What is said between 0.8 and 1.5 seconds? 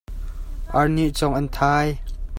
nih cawng an